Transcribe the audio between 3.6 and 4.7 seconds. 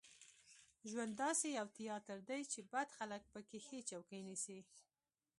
ښې چوکۍ نیسي.